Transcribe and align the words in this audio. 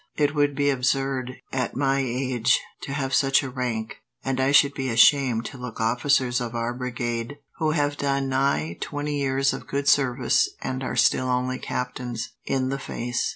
It 0.15 0.33
would 0.33 0.55
be 0.55 0.71
absurd, 0.71 1.35
at 1.53 1.75
my 1.75 1.99
age, 1.99 2.59
to 2.81 2.91
have 2.93 3.13
such 3.13 3.43
a 3.43 3.51
rank, 3.51 3.97
and 4.25 4.39
I 4.39 4.51
should 4.51 4.73
be 4.73 4.89
ashamed 4.89 5.45
to 5.45 5.59
look 5.59 5.79
officers 5.79 6.41
of 6.41 6.55
our 6.55 6.73
brigade, 6.73 7.37
who 7.59 7.69
have 7.69 7.97
done 7.97 8.27
nigh 8.27 8.77
twenty 8.81 9.19
years 9.19 9.53
of 9.53 9.67
good 9.67 9.87
service 9.87 10.49
and 10.59 10.81
are 10.83 10.95
still 10.95 11.27
only 11.29 11.59
captains, 11.59 12.31
in 12.45 12.69
the 12.69 12.79
face. 12.79 13.29